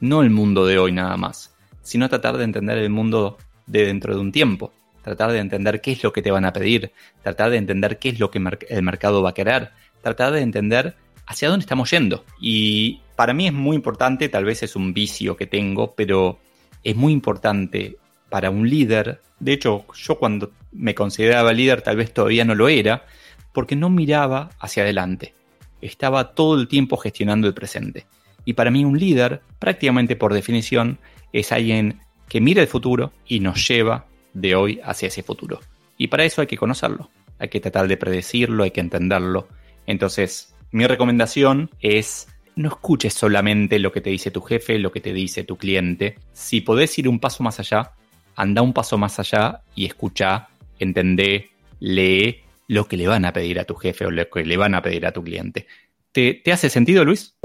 no 0.00 0.22
el 0.22 0.30
mundo 0.30 0.66
de 0.66 0.78
hoy 0.78 0.92
nada 0.92 1.16
más, 1.16 1.54
sino 1.82 2.08
tratar 2.08 2.36
de 2.36 2.44
entender 2.44 2.78
el 2.78 2.90
mundo 2.90 3.38
de 3.66 3.86
dentro 3.86 4.14
de 4.14 4.20
un 4.20 4.32
tiempo, 4.32 4.72
tratar 5.02 5.30
de 5.30 5.38
entender 5.38 5.80
qué 5.80 5.92
es 5.92 6.02
lo 6.02 6.12
que 6.12 6.22
te 6.22 6.30
van 6.30 6.44
a 6.44 6.52
pedir, 6.52 6.92
tratar 7.22 7.50
de 7.50 7.58
entender 7.58 7.98
qué 7.98 8.10
es 8.10 8.18
lo 8.18 8.30
que 8.30 8.42
el 8.68 8.82
mercado 8.82 9.22
va 9.22 9.30
a 9.30 9.34
querer, 9.34 9.70
tratar 10.02 10.32
de 10.32 10.40
entender 10.40 10.96
hacia 11.26 11.48
dónde 11.48 11.62
estamos 11.62 11.90
yendo. 11.90 12.24
Y 12.40 13.00
para 13.14 13.32
mí 13.32 13.46
es 13.46 13.52
muy 13.52 13.76
importante, 13.76 14.28
tal 14.28 14.44
vez 14.44 14.64
es 14.64 14.74
un 14.74 14.92
vicio 14.92 15.36
que 15.36 15.46
tengo, 15.46 15.94
pero 15.94 16.40
es 16.82 16.96
muy 16.96 17.12
importante 17.12 17.98
para 18.30 18.50
un 18.50 18.68
líder. 18.68 19.20
De 19.38 19.52
hecho, 19.52 19.84
yo 19.94 20.18
cuando 20.18 20.52
me 20.72 20.94
consideraba 20.94 21.52
líder 21.52 21.82
tal 21.82 21.96
vez 21.96 22.14
todavía 22.14 22.44
no 22.44 22.54
lo 22.54 22.68
era, 22.68 23.04
porque 23.52 23.76
no 23.76 23.90
miraba 23.90 24.50
hacia 24.60 24.82
adelante. 24.84 25.34
Estaba 25.80 26.34
todo 26.34 26.58
el 26.60 26.68
tiempo 26.68 26.96
gestionando 26.96 27.48
el 27.48 27.54
presente. 27.54 28.06
Y 28.44 28.54
para 28.54 28.70
mí 28.70 28.84
un 28.84 28.98
líder, 28.98 29.42
prácticamente 29.58 30.16
por 30.16 30.32
definición, 30.32 30.98
es 31.32 31.52
alguien 31.52 32.00
que 32.28 32.40
mira 32.40 32.62
el 32.62 32.68
futuro 32.68 33.12
y 33.26 33.40
nos 33.40 33.66
lleva 33.68 34.06
de 34.32 34.54
hoy 34.54 34.80
hacia 34.84 35.08
ese 35.08 35.22
futuro. 35.22 35.60
Y 35.98 36.08
para 36.08 36.24
eso 36.24 36.40
hay 36.40 36.46
que 36.46 36.56
conocerlo, 36.56 37.10
hay 37.38 37.48
que 37.48 37.60
tratar 37.60 37.88
de 37.88 37.96
predecirlo, 37.96 38.64
hay 38.64 38.70
que 38.70 38.80
entenderlo. 38.80 39.48
Entonces, 39.86 40.54
mi 40.70 40.86
recomendación 40.86 41.70
es 41.80 42.28
no 42.56 42.68
escuches 42.68 43.14
solamente 43.14 43.78
lo 43.78 43.92
que 43.92 44.00
te 44.00 44.10
dice 44.10 44.30
tu 44.30 44.40
jefe, 44.42 44.78
lo 44.78 44.92
que 44.92 45.00
te 45.00 45.12
dice 45.12 45.44
tu 45.44 45.56
cliente. 45.56 46.16
Si 46.32 46.60
podés 46.60 46.98
ir 46.98 47.08
un 47.08 47.18
paso 47.18 47.42
más 47.42 47.58
allá, 47.58 47.92
anda 48.36 48.62
un 48.62 48.72
paso 48.72 48.98
más 48.98 49.18
allá 49.18 49.62
y 49.74 49.86
escucha, 49.86 50.48
entendé, 50.78 51.50
lee 51.80 52.40
lo 52.68 52.86
que 52.86 52.96
le 52.96 53.08
van 53.08 53.24
a 53.24 53.32
pedir 53.32 53.58
a 53.58 53.64
tu 53.64 53.74
jefe 53.74 54.06
o 54.06 54.10
lo 54.10 54.28
que 54.28 54.44
le 54.44 54.56
van 54.56 54.74
a 54.74 54.82
pedir 54.82 55.06
a 55.06 55.12
tu 55.12 55.22
cliente. 55.22 55.66
¿Te, 56.12 56.34
te 56.34 56.52
hace 56.52 56.70
sentido, 56.70 57.04
Luis? 57.04 57.36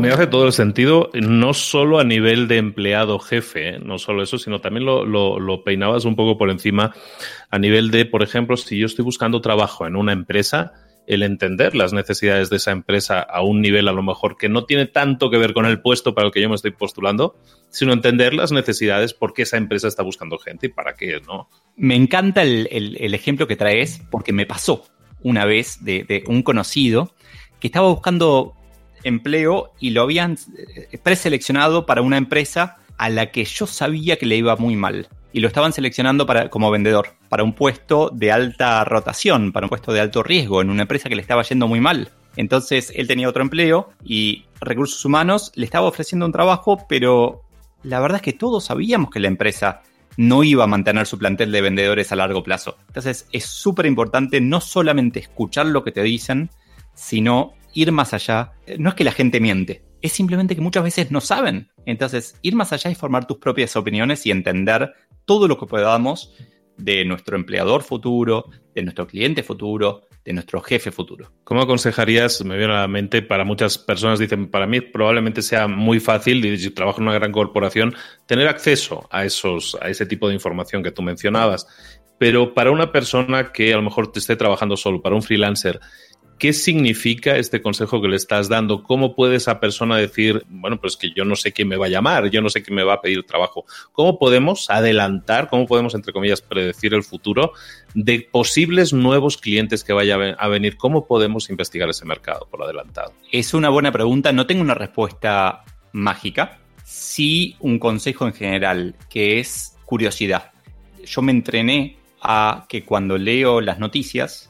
me 0.00 0.10
hace 0.10 0.26
todo 0.26 0.46
el 0.46 0.52
sentido, 0.52 1.10
no 1.14 1.52
solo 1.52 1.98
a 1.98 2.04
nivel 2.04 2.48
de 2.48 2.56
empleado 2.56 3.18
jefe, 3.18 3.70
¿eh? 3.70 3.78
no 3.78 3.98
solo 3.98 4.22
eso, 4.22 4.38
sino 4.38 4.60
también 4.60 4.86
lo, 4.86 5.04
lo, 5.04 5.64
peinabas 5.64 6.04
un 6.04 6.16
poco 6.16 6.38
por 6.38 6.50
encima 6.50 6.94
a 7.50 7.58
nivel 7.58 7.90
de, 7.90 8.06
por 8.06 8.22
ejemplo, 8.22 8.56
si 8.56 8.78
yo 8.78 8.86
estoy 8.86 9.04
buscando 9.04 9.40
trabajo 9.40 9.86
en 9.86 9.96
una 9.96 10.12
empresa, 10.12 10.72
el 11.10 11.24
entender 11.24 11.74
las 11.74 11.92
necesidades 11.92 12.50
de 12.50 12.56
esa 12.56 12.70
empresa 12.70 13.20
a 13.20 13.42
un 13.42 13.60
nivel 13.60 13.88
a 13.88 13.92
lo 13.92 14.02
mejor 14.02 14.36
que 14.36 14.48
no 14.48 14.64
tiene 14.64 14.86
tanto 14.86 15.28
que 15.28 15.38
ver 15.38 15.52
con 15.54 15.66
el 15.66 15.80
puesto 15.80 16.14
para 16.14 16.28
el 16.28 16.32
que 16.32 16.40
yo 16.40 16.48
me 16.48 16.54
estoy 16.54 16.70
postulando, 16.70 17.36
sino 17.68 17.92
entender 17.92 18.32
las 18.32 18.52
necesidades 18.52 19.12
por 19.12 19.34
qué 19.34 19.42
esa 19.42 19.56
empresa 19.56 19.88
está 19.88 20.04
buscando 20.04 20.38
gente 20.38 20.66
y 20.66 20.70
para 20.70 20.94
qué, 20.94 21.20
¿no? 21.26 21.50
Me 21.74 21.96
encanta 21.96 22.42
el, 22.42 22.68
el, 22.70 23.12
ejemplo 23.12 23.48
que 23.48 23.56
traes 23.56 24.00
porque 24.08 24.32
me 24.32 24.46
pasó 24.46 24.84
una 25.22 25.44
vez 25.44 25.82
de, 25.82 26.04
de 26.04 26.22
un 26.28 26.42
conocido 26.44 27.12
que 27.58 27.66
estaba 27.66 27.88
buscando 27.88 28.54
empleo 29.02 29.72
y 29.80 29.90
lo 29.90 30.02
habían 30.02 30.38
eh, 30.56 30.96
preseleccionado 30.98 31.86
para 31.86 32.02
una 32.02 32.18
empresa 32.18 32.76
a 32.98 33.08
la 33.10 33.32
que 33.32 33.44
yo 33.44 33.66
sabía 33.66 34.16
que 34.16 34.26
le 34.26 34.36
iba 34.36 34.54
muy 34.54 34.76
mal. 34.76 35.08
Y 35.32 35.40
lo 35.40 35.48
estaban 35.48 35.72
seleccionando 35.72 36.26
para, 36.26 36.50
como 36.50 36.70
vendedor, 36.70 37.14
para 37.28 37.44
un 37.44 37.54
puesto 37.54 38.10
de 38.12 38.32
alta 38.32 38.84
rotación, 38.84 39.52
para 39.52 39.66
un 39.66 39.70
puesto 39.70 39.92
de 39.92 40.00
alto 40.00 40.22
riesgo, 40.22 40.60
en 40.60 40.70
una 40.70 40.82
empresa 40.82 41.08
que 41.08 41.14
le 41.14 41.22
estaba 41.22 41.42
yendo 41.42 41.68
muy 41.68 41.80
mal. 41.80 42.10
Entonces 42.36 42.92
él 42.94 43.06
tenía 43.06 43.28
otro 43.28 43.42
empleo 43.42 43.90
y 44.04 44.44
recursos 44.60 45.04
humanos 45.04 45.52
le 45.54 45.64
estaba 45.64 45.86
ofreciendo 45.86 46.26
un 46.26 46.32
trabajo, 46.32 46.84
pero 46.88 47.42
la 47.82 48.00
verdad 48.00 48.16
es 48.16 48.22
que 48.22 48.32
todos 48.32 48.64
sabíamos 48.64 49.10
que 49.10 49.20
la 49.20 49.28
empresa 49.28 49.82
no 50.16 50.42
iba 50.42 50.64
a 50.64 50.68
mantener 50.68 51.06
su 51.06 51.18
plantel 51.18 51.52
de 51.52 51.62
vendedores 51.62 52.12
a 52.12 52.16
largo 52.16 52.42
plazo. 52.42 52.76
Entonces 52.88 53.26
es 53.32 53.44
súper 53.46 53.86
importante 53.86 54.40
no 54.40 54.60
solamente 54.60 55.20
escuchar 55.20 55.66
lo 55.66 55.84
que 55.84 55.92
te 55.92 56.02
dicen, 56.02 56.50
sino 56.94 57.54
ir 57.74 57.92
más 57.92 58.14
allá. 58.14 58.52
No 58.78 58.90
es 58.90 58.94
que 58.94 59.04
la 59.04 59.12
gente 59.12 59.40
miente, 59.40 59.82
es 60.02 60.12
simplemente 60.12 60.54
que 60.54 60.60
muchas 60.60 60.84
veces 60.84 61.10
no 61.10 61.20
saben. 61.20 61.70
Entonces, 61.86 62.36
ir 62.42 62.54
más 62.54 62.72
allá 62.72 62.90
y 62.90 62.94
formar 62.94 63.26
tus 63.26 63.38
propias 63.38 63.76
opiniones 63.76 64.26
y 64.26 64.30
entender 64.30 64.92
todo 65.24 65.48
lo 65.48 65.58
que 65.58 65.66
podamos 65.66 66.34
de 66.76 67.04
nuestro 67.04 67.36
empleador 67.36 67.82
futuro, 67.82 68.46
de 68.74 68.82
nuestro 68.82 69.06
cliente 69.06 69.42
futuro, 69.42 70.02
de 70.24 70.32
nuestro 70.32 70.60
jefe 70.60 70.90
futuro. 70.90 71.32
¿Cómo 71.44 71.62
aconsejarías, 71.62 72.44
me 72.44 72.56
viene 72.56 72.74
a 72.74 72.80
la 72.80 72.88
mente, 72.88 73.22
para 73.22 73.44
muchas 73.44 73.78
personas 73.78 74.18
dicen, 74.18 74.50
para 74.50 74.66
mí 74.66 74.80
probablemente 74.80 75.42
sea 75.42 75.66
muy 75.66 76.00
fácil, 76.00 76.58
si 76.58 76.70
trabajo 76.70 77.00
en 77.00 77.08
una 77.08 77.14
gran 77.14 77.32
corporación, 77.32 77.94
tener 78.26 78.48
acceso 78.48 79.08
a, 79.10 79.24
esos, 79.24 79.76
a 79.80 79.88
ese 79.88 80.06
tipo 80.06 80.28
de 80.28 80.34
información 80.34 80.82
que 80.82 80.90
tú 80.90 81.02
mencionabas, 81.02 81.66
pero 82.18 82.52
para 82.52 82.70
una 82.70 82.92
persona 82.92 83.50
que 83.50 83.72
a 83.72 83.76
lo 83.76 83.82
mejor 83.82 84.12
te 84.12 84.18
esté 84.18 84.36
trabajando 84.36 84.76
solo, 84.76 85.00
para 85.00 85.14
un 85.14 85.22
freelancer, 85.22 85.80
¿Qué 86.40 86.54
significa 86.54 87.36
este 87.36 87.60
consejo 87.60 88.00
que 88.00 88.08
le 88.08 88.16
estás 88.16 88.48
dando? 88.48 88.82
¿Cómo 88.82 89.14
puede 89.14 89.36
esa 89.36 89.60
persona 89.60 89.98
decir, 89.98 90.42
bueno, 90.48 90.80
pues 90.80 90.96
que 90.96 91.12
yo 91.14 91.26
no 91.26 91.36
sé 91.36 91.52
quién 91.52 91.68
me 91.68 91.76
va 91.76 91.84
a 91.84 91.90
llamar, 91.90 92.30
yo 92.30 92.40
no 92.40 92.48
sé 92.48 92.62
quién 92.62 92.76
me 92.76 92.82
va 92.82 92.94
a 92.94 93.02
pedir 93.02 93.24
trabajo? 93.24 93.66
¿Cómo 93.92 94.18
podemos 94.18 94.70
adelantar, 94.70 95.50
cómo 95.50 95.66
podemos, 95.66 95.94
entre 95.94 96.14
comillas, 96.14 96.40
predecir 96.40 96.94
el 96.94 97.02
futuro 97.02 97.52
de 97.92 98.26
posibles 98.32 98.94
nuevos 98.94 99.36
clientes 99.36 99.84
que 99.84 99.92
vayan 99.92 100.34
a 100.38 100.48
venir? 100.48 100.78
¿Cómo 100.78 101.06
podemos 101.06 101.50
investigar 101.50 101.90
ese 101.90 102.06
mercado 102.06 102.48
por 102.50 102.62
adelantado? 102.62 103.12
Es 103.30 103.52
una 103.52 103.68
buena 103.68 103.92
pregunta, 103.92 104.32
no 104.32 104.46
tengo 104.46 104.62
una 104.62 104.72
respuesta 104.72 105.62
mágica, 105.92 106.58
sí 106.84 107.54
un 107.60 107.78
consejo 107.78 108.26
en 108.26 108.32
general, 108.32 108.96
que 109.10 109.40
es 109.40 109.76
curiosidad. 109.84 110.52
Yo 111.04 111.20
me 111.20 111.32
entrené 111.32 111.98
a 112.22 112.64
que 112.66 112.82
cuando 112.86 113.18
leo 113.18 113.60
las 113.60 113.78
noticias, 113.78 114.49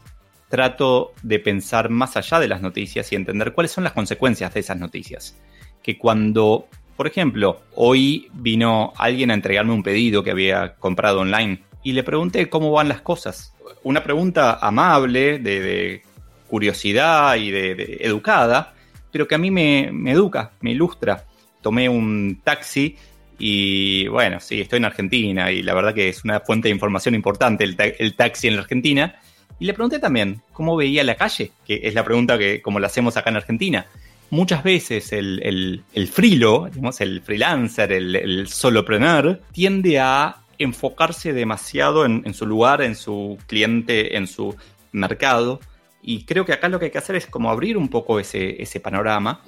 trato 0.51 1.13
de 1.23 1.39
pensar 1.39 1.89
más 1.89 2.17
allá 2.17 2.41
de 2.41 2.49
las 2.49 2.61
noticias 2.61 3.11
y 3.11 3.17
entender 3.17 3.53
cuáles 3.53 3.71
son 3.71 3.85
las 3.85 3.95
consecuencias 3.95 4.53
de 4.53 4.61
esas 4.61 4.79
noticias. 4.79 5.39
Que 5.83 5.97
cuando, 5.97 6.67
por 6.97 7.07
ejemplo, 7.07 7.63
hoy 7.77 8.29
vino 8.35 8.93
alguien 8.99 9.31
a 9.31 9.35
entregarme 9.35 9.73
un 9.73 9.85
pedido 9.85 10.23
que 10.23 10.33
había 10.33 10.75
comprado 10.75 11.21
online 11.21 11.63
y 11.85 11.93
le 11.93 12.03
pregunté 12.03 12.51
cómo 12.51 12.73
van 12.73 12.89
las 12.89 13.01
cosas. 13.01 13.55
Una 13.85 14.03
pregunta 14.03 14.59
amable, 14.61 15.39
de, 15.39 16.03
curiosidad 16.49 17.37
y 17.37 17.53
de, 17.53 17.99
educada, 18.01 18.75
pero 19.13 19.29
que 19.29 19.37
a 19.37 19.39
mí 19.39 19.53
me, 19.53 19.85
educa, 20.11 20.51
me 20.61 20.73
ilustra. 20.73 21.27
Tomé 21.63 21.89
un 21.89 22.41
taxi 22.43 22.97
y 23.39 24.09
bueno, 24.09 24.41
sí, 24.41 24.61
estoy 24.61 24.79
en 24.79 24.85
Argentina 24.87 25.53
y 25.53 25.63
la 25.63 25.75
verdad 25.75 25.95
que 25.95 26.09
es 26.09 26.25
una 26.25 26.41
fuente 26.41 26.67
de 26.67 26.75
información 26.75 27.15
importante 27.15 27.65
el 27.65 28.17
taxi 28.17 28.49
en 28.49 28.57
la 28.57 28.63
Argentina. 28.63 29.21
Y 29.61 29.67
le 29.67 29.75
pregunté 29.75 29.99
también 29.99 30.41
cómo 30.53 30.75
veía 30.75 31.05
la 31.05 31.15
calle, 31.17 31.53
que 31.67 31.81
es 31.85 31.95
la 31.95 32.03
pregunta 32.03 32.39
que 32.39 32.63
como 32.63 32.81
la 32.81 32.87
hacemos 32.87 33.17
acá 33.17 33.29
en 33.29 33.37
Argentina. 33.37 33.87
Muchas 34.31 34.65
veces 34.65 35.13
el, 35.13 35.41
el, 35.43 35.85
el 35.93 36.09
frilo, 36.09 36.69
digamos, 36.73 37.01
el 37.03 37.21
freelancer, 37.21 37.93
el, 37.93 38.49
solopreneur, 38.49 39.43
tiende 39.53 40.01
a 40.01 40.39
enfocarse 40.59 41.35
demasiado 41.35 42.07
en, 42.07 42.23
en 42.25 42.33
su 42.33 42.47
lugar, 42.47 42.81
en 42.81 42.97
su 42.97 43.39
cliente, 43.47 44.17
en 44.17 44.27
su 44.27 44.57
mercado. 44.93 45.61
Y 46.03 46.25
creo 46.25 46.47
que 46.47 46.55
acá 46.55 46.71
lo 46.71 46.79
que 46.79 46.87
hay 46.87 46.91
que 46.91 46.99
hacer 46.99 47.17
es 47.17 47.27
como 47.27 47.51
abrir 47.51 47.77
un 47.77 47.89
poco 47.89 48.19
ese, 48.19 48.63
ese 48.63 48.81
panorama 48.81 49.43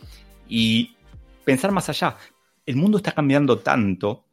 y 0.46 0.94
pensar 1.44 1.72
más 1.72 1.88
allá. 1.88 2.16
El 2.66 2.76
mundo 2.76 2.98
está 2.98 3.12
cambiando 3.12 3.60
tanto 3.60 4.26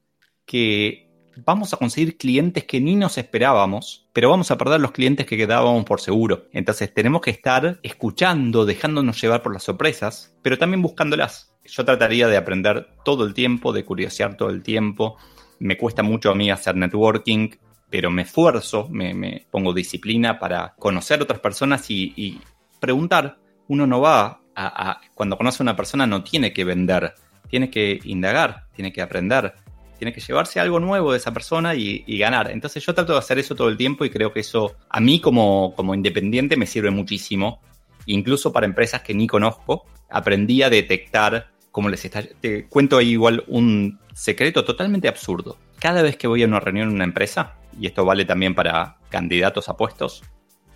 que 0.46 1.09
vamos 1.46 1.74
a 1.74 1.78
conseguir 1.78 2.18
clientes 2.18 2.64
que 2.64 2.80
ni 2.80 2.96
nos 2.96 3.18
esperábamos, 3.18 4.08
pero 4.14 4.30
vamos 4.30 4.52
a 4.52 4.58
perder 4.58 4.80
los 4.80 4.92
clientes 4.92 5.26
que 5.26 5.38
quedábamos 5.38 5.86
por 5.86 6.02
seguro. 6.02 6.48
Entonces 6.54 6.94
tenemos 6.94 7.22
que 7.22 7.32
estar 7.32 7.80
escuchando, 7.84 8.66
dejándonos 8.66 9.22
llevar 9.22 9.42
por 9.42 9.54
las 9.54 9.64
sorpresas, 9.64 10.36
pero 10.42 10.58
también 10.58 10.82
buscándolas. 10.82 11.56
Yo 11.66 11.86
trataría 11.86 12.28
de 12.28 12.38
aprender 12.38 12.90
todo 13.04 13.26
el 13.26 13.34
tiempo, 13.34 13.74
de 13.74 13.86
curiosear 13.86 14.36
todo 14.38 14.50
el 14.50 14.64
tiempo. 14.64 15.18
Me 15.60 15.78
cuesta 15.78 16.04
mucho 16.04 16.32
a 16.32 16.36
mí 16.36 16.50
hacer 16.50 16.76
networking, 16.76 17.50
pero 17.90 18.10
me 18.12 18.24
esfuerzo, 18.24 18.88
me, 18.90 19.46
pongo 19.52 19.74
disciplina 19.74 20.40
para 20.40 20.74
conocer 20.78 21.22
otras 21.22 21.40
personas 21.40 21.90
y, 21.90 22.42
preguntar. 22.80 23.38
Uno 23.68 23.86
no 23.86 24.02
va 24.02 24.42
a, 24.56 24.92
a, 24.92 25.02
cuando 25.14 25.38
conoce 25.38 25.62
a 25.62 25.66
una 25.66 25.76
persona 25.76 26.08
no 26.08 26.24
tiene 26.24 26.54
que 26.54 26.64
vender, 26.64 27.14
tiene 27.50 27.70
que 27.70 28.00
indagar, 28.04 28.66
tiene 28.74 28.92
que 28.92 29.02
aprender 29.02 29.54
tiene 30.00 30.14
que 30.14 30.22
llevarse 30.22 30.60
algo 30.60 30.80
nuevo 30.80 31.12
de 31.12 31.20
esa 31.20 31.32
persona 31.32 31.76
y, 31.76 32.18
ganar. 32.18 32.50
Entonces 32.50 32.84
yo 32.84 32.96
trato 32.96 33.14
de 33.14 33.20
hacer 33.20 33.38
eso 33.38 33.54
todo 33.54 33.70
el 33.70 33.78
tiempo 33.78 34.04
y 34.06 34.10
creo 34.10 34.34
que 34.34 34.40
eso 34.40 34.76
a 34.90 35.00
mí 35.00 35.22
como, 35.22 35.76
como 35.76 35.94
independiente 35.94 36.58
me 36.58 36.66
sirve 36.66 36.90
muchísimo. 36.90 37.62
Incluso 38.08 38.52
para 38.52 38.66
empresas 38.66 39.04
que 39.04 39.14
ni 39.14 39.28
conozco, 39.28 39.86
aprendí 40.10 40.64
a 40.64 40.70
detectar 40.70 41.52
cómo 41.72 41.90
les 41.90 42.04
está... 42.04 42.24
Te 42.24 42.66
cuento 42.68 42.98
ahí 42.98 43.12
igual 43.12 43.44
un 43.48 44.00
secreto 44.14 44.66
totalmente 44.66 45.08
absurdo. 45.08 45.58
Cada 45.80 46.02
vez 46.02 46.18
que 46.18 46.28
voy 46.28 46.42
a 46.42 46.48
una 46.48 46.60
reunión 46.60 46.90
en 46.90 46.96
una 46.96 47.04
empresa, 47.04 47.56
y 47.80 47.86
esto 47.86 48.04
vale 48.06 48.26
también 48.26 48.56
para 48.56 48.98
candidatos 49.10 49.70
a 49.70 49.78
puestos, 49.78 50.24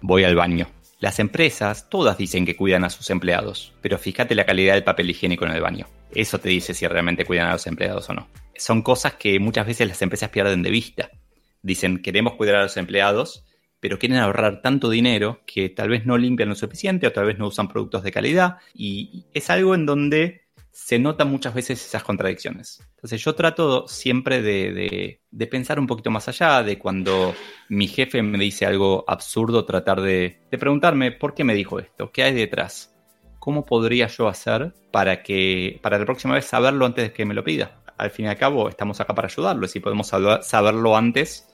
voy 0.01 0.23
al 0.23 0.35
baño. 0.35 0.67
Las 1.03 1.19
empresas 1.19 1.89
todas 1.89 2.17
dicen 2.17 2.45
que 2.45 2.55
cuidan 2.55 2.85
a 2.85 2.89
sus 2.89 3.09
empleados, 3.09 3.73
pero 3.81 3.97
fíjate 3.97 4.35
la 4.35 4.45
calidad 4.45 4.75
del 4.75 4.85
papel 4.85 5.09
higiénico 5.09 5.43
en 5.43 5.51
el 5.51 5.59
baño. 5.59 5.85
Eso 6.15 6.39
te 6.39 6.47
dice 6.47 6.73
si 6.73 6.87
realmente 6.87 7.25
cuidan 7.25 7.49
a 7.49 7.51
los 7.51 7.67
empleados 7.67 8.09
o 8.09 8.13
no 8.13 8.29
son 8.55 8.81
cosas 8.81 9.15
que 9.15 9.39
muchas 9.39 9.67
veces 9.67 9.87
las 9.87 10.01
empresas 10.01 10.29
pierden 10.29 10.63
de 10.63 10.69
vista. 10.69 11.11
Dicen, 11.61 12.01
queremos 12.01 12.33
cuidar 12.33 12.55
a 12.55 12.63
los 12.63 12.77
empleados, 12.77 13.45
pero 13.79 13.99
quieren 13.99 14.17
ahorrar 14.17 14.61
tanto 14.61 14.89
dinero 14.89 15.41
que 15.45 15.69
tal 15.69 15.89
vez 15.89 16.05
no 16.05 16.17
limpian 16.17 16.49
lo 16.49 16.55
suficiente 16.55 17.07
o 17.07 17.11
tal 17.11 17.25
vez 17.25 17.37
no 17.37 17.47
usan 17.47 17.67
productos 17.67 18.03
de 18.03 18.11
calidad. 18.11 18.57
Y 18.73 19.25
es 19.33 19.49
algo 19.49 19.75
en 19.75 19.85
donde 19.85 20.42
se 20.73 20.97
notan 20.97 21.29
muchas 21.29 21.53
veces 21.53 21.85
esas 21.85 22.03
contradicciones. 22.03 22.81
Entonces 22.95 23.23
yo 23.23 23.35
trato 23.35 23.87
siempre 23.87 24.41
de, 24.41 25.19
pensar 25.49 25.79
un 25.79 25.85
poquito 25.85 26.09
más 26.09 26.27
allá, 26.27 26.63
de 26.63 26.79
cuando 26.79 27.35
mi 27.69 27.87
jefe 27.87 28.23
me 28.23 28.39
dice 28.39 28.65
algo 28.65 29.05
absurdo, 29.07 29.65
tratar 29.65 30.01
de, 30.01 30.39
de 30.49 30.57
preguntarme 30.57 31.11
por 31.11 31.35
qué 31.35 31.43
me 31.43 31.53
dijo 31.53 31.79
esto, 31.79 32.11
qué 32.11 32.23
hay 32.23 32.33
detrás, 32.33 32.91
¿cómo 33.37 33.63
podría 33.65 34.07
yo 34.07 34.27
hacer 34.27 34.73
para 34.91 35.21
que 35.21 35.79
para 35.83 35.99
la 35.99 36.05
próxima 36.05 36.33
vez 36.33 36.45
saberlo 36.45 36.87
antes 36.87 37.05
de 37.05 37.13
que 37.13 37.25
me 37.25 37.35
lo 37.35 37.43
pida? 37.43 37.79
Al 37.95 38.09
fin 38.09 38.25
y 38.25 38.29
al 38.29 38.37
cabo, 38.37 38.67
estamos 38.67 38.99
acá 38.99 39.13
para 39.13 39.27
ayudarlo. 39.27 39.67
Si 39.67 39.79
podemos 39.79 40.07
saberlo 40.07 40.97
antes, 40.97 41.47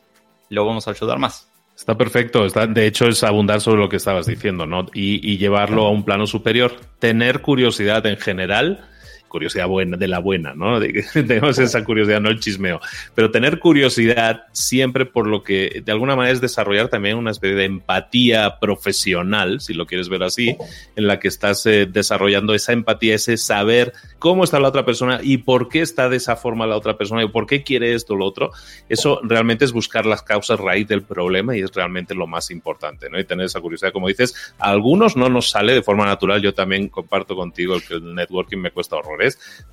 lo 0.48 0.66
vamos 0.66 0.88
a 0.88 0.92
ayudar 0.92 1.20
más. 1.20 1.50
Está 1.76 1.98
perfecto. 1.98 2.46
Está, 2.46 2.66
de 2.66 2.88
hecho, 2.88 3.08
es 3.08 3.22
abundar 3.24 3.60
sobre 3.60 3.82
lo 3.82 3.90
que 3.90 3.98
estabas 3.98 4.28
diciendo, 4.28 4.66
¿no? 4.66 4.86
y 4.94 5.38
llevarlo 5.38 5.86
a 5.86 5.92
un 5.92 6.06
plano 6.06 6.26
superior. 6.26 6.78
Tener 7.00 7.42
curiosidad 7.42 8.06
en 8.06 8.18
general 8.18 8.90
curiosidad 9.30 9.68
buena, 9.68 9.96
de 9.96 10.08
la 10.08 10.20
buena, 10.20 10.54
¿no? 10.54 10.80
De 10.80 10.92
que 10.92 11.04
tenemos 11.14 11.58
esa 11.60 11.84
curiosidad, 11.86 12.20
no 12.20 12.30
el 12.30 12.40
chismeo. 12.40 12.82
Pero 13.16 13.32
tener 13.32 13.60
curiosidad 13.60 14.44
siempre 14.52 15.06
por 15.06 15.28
lo 15.28 15.44
que 15.44 15.82
de 15.86 15.92
alguna 15.92 16.16
manera 16.16 16.34
es 16.34 16.42
desarrollar 16.42 16.90
también 16.90 17.18
una 17.18 17.32
especie 17.32 17.56
de 17.56 17.66
empatía 17.66 18.60
profesional, 18.60 19.62
si 19.62 19.74
lo 19.74 19.86
quieres 19.86 20.10
ver 20.10 20.24
así, 20.24 20.58
en 20.96 21.08
la 21.08 21.20
que 21.20 21.30
estás 21.30 21.66
eh, 21.66 21.88
desarrollando 21.90 22.54
esa 22.54 22.74
empatía, 22.74 23.16
ese 23.16 23.38
saber 23.38 23.94
cómo 24.18 24.44
está 24.44 24.60
la 24.60 24.68
otra 24.68 24.84
persona 24.84 25.20
y 25.24 25.38
por 25.38 25.70
qué 25.70 25.82
está 25.82 26.10
de 26.10 26.18
esa 26.18 26.36
forma 26.36 26.68
la 26.68 26.76
otra 26.76 26.98
persona 26.98 27.24
y 27.24 27.30
por 27.30 27.48
qué 27.48 27.64
quiere 27.64 27.94
esto 27.94 28.14
o 28.16 28.18
lo 28.18 28.26
otro. 28.26 28.52
Eso 28.90 29.22
realmente 29.24 29.66
es 29.66 29.72
buscar 29.72 30.06
las 30.06 30.24
causas 30.24 30.60
raíz 30.60 30.88
del 30.88 31.04
problema 31.04 31.56
y 31.56 31.62
es 31.62 31.72
realmente 31.72 32.16
lo 32.16 32.28
más 32.28 32.52
importante, 32.52 33.10
¿no? 33.10 33.20
Y 33.20 33.24
tener 33.24 33.46
esa 33.46 33.62
curiosidad, 33.62 33.94
como 33.94 34.08
dices, 34.08 34.54
a 34.58 34.72
algunos 34.72 35.16
no 35.16 35.30
nos 35.30 35.50
sale 35.50 35.74
de 35.74 35.84
forma 35.84 36.06
natural. 36.06 36.42
Yo 36.42 36.54
también 36.54 36.90
comparto 36.90 37.36
contigo 37.36 37.76
el 37.76 37.84
que 37.84 37.96
el 37.96 38.16
networking 38.16 38.58
me 38.58 38.72
cuesta 38.72 38.96
horror 38.96 39.19